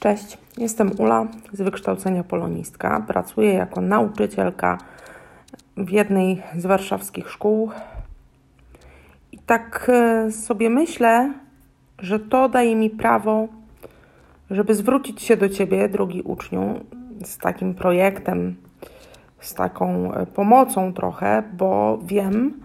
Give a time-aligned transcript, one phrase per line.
[0.00, 3.04] Cześć, jestem Ula z wykształcenia polonistka.
[3.06, 4.78] Pracuję jako nauczycielka
[5.76, 7.70] w jednej z warszawskich szkół.
[9.32, 11.32] I tak e, sobie myślę,
[11.98, 13.48] że to daje mi prawo,
[14.50, 16.80] żeby zwrócić się do Ciebie, drogi uczniu,
[17.24, 18.56] z takim projektem,
[19.40, 22.60] z taką e, pomocą trochę, bo wiem,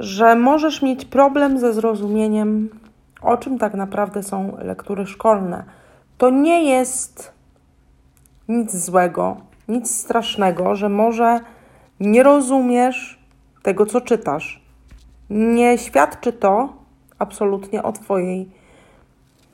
[0.00, 2.68] że możesz mieć problem ze zrozumieniem,
[3.22, 5.64] o czym tak naprawdę są lektury szkolne
[6.18, 7.32] to nie jest
[8.48, 9.36] nic złego,
[9.68, 11.40] nic strasznego, że może
[12.00, 13.18] nie rozumiesz
[13.62, 14.62] tego, co czytasz.
[15.30, 16.72] Nie świadczy to
[17.18, 18.48] absolutnie o Twojej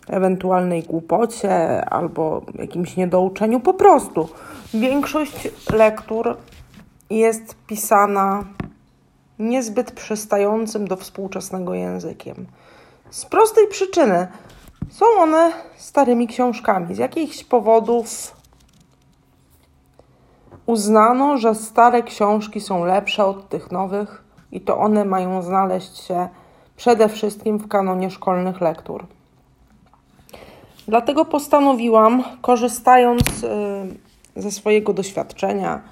[0.09, 3.61] ewentualnej głupocie albo jakimś niedouczeniu.
[3.61, 4.29] Po prostu
[4.75, 6.37] większość lektur
[7.11, 8.45] jest pisana
[9.39, 12.47] niezbyt przystającym do współczesnego językiem.
[13.11, 14.29] Z prostej przyczyny
[14.91, 16.95] są one starymi książkami.
[16.95, 18.37] Z jakichś powodów
[20.67, 26.29] uznano, że stare książki są lepsze od tych nowych i to one mają znaleźć się
[26.77, 29.07] przede wszystkim w kanonie szkolnych lektur.
[30.89, 35.83] Dlatego postanowiłam, korzystając y, ze swojego doświadczenia,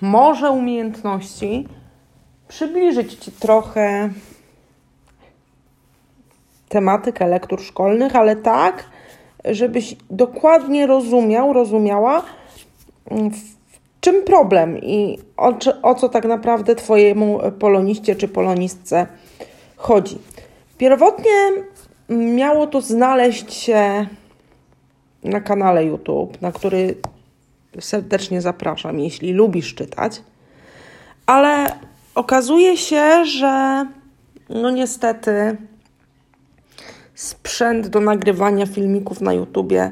[0.00, 1.68] może umiejętności,
[2.48, 4.10] przybliżyć Ci trochę
[6.68, 8.84] tematykę lektur szkolnych, ale tak,
[9.44, 12.22] żebyś dokładnie rozumiał, rozumiała,
[13.10, 13.58] mm, w
[14.00, 19.06] czym problem i o, o co tak naprawdę Twojemu poloniście czy polonistce
[19.76, 20.18] chodzi.
[20.78, 21.32] Pierwotnie
[22.08, 24.06] miało to znaleźć się
[25.24, 26.94] na kanale YouTube, na który
[27.80, 30.22] serdecznie zapraszam, jeśli lubisz czytać,
[31.26, 31.66] ale
[32.14, 33.86] okazuje się, że
[34.48, 35.56] no niestety
[37.58, 39.90] sprzęt do nagrywania filmików na YouTubie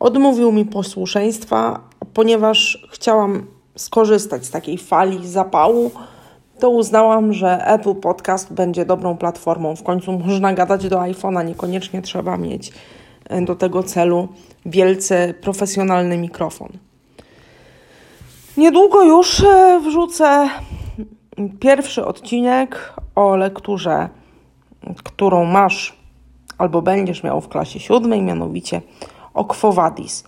[0.00, 1.80] odmówił mi posłuszeństwa,
[2.14, 5.90] ponieważ chciałam skorzystać z takiej fali zapału,
[6.58, 9.76] to uznałam, że Apple Podcast będzie dobrą platformą.
[9.76, 12.72] W końcu można gadać do iPhone'a, niekoniecznie trzeba mieć
[13.28, 14.28] e, do tego celu
[14.66, 16.68] wielce profesjonalny mikrofon.
[18.56, 20.48] Niedługo już e, wrzucę
[21.60, 24.08] pierwszy odcinek o lekturze,
[25.04, 25.99] którą masz
[26.60, 28.80] albo będziesz miał w klasie siódmej, mianowicie
[29.34, 30.24] o Quo Vadis.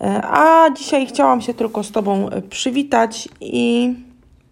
[0.00, 3.94] E, a dzisiaj chciałam się tylko z Tobą e, przywitać i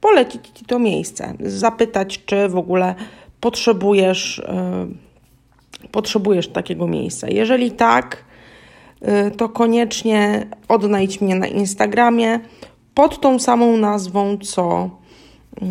[0.00, 1.34] polecić Ci to miejsce.
[1.40, 2.94] Zapytać, czy w ogóle
[3.40, 4.42] potrzebujesz,
[5.82, 7.28] yy, potrzebujesz takiego miejsca.
[7.28, 8.24] Jeżeli tak,
[9.36, 12.40] to koniecznie odnajdź mnie na Instagramie
[12.94, 14.90] pod tą samą nazwą, co
[15.60, 15.66] yy,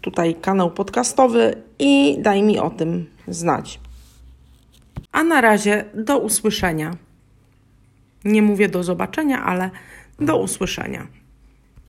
[0.00, 3.80] tutaj kanał podcastowy i daj mi o tym znać.
[5.12, 6.96] A na razie do usłyszenia.
[8.24, 9.70] Nie mówię do zobaczenia, ale
[10.20, 11.06] do usłyszenia.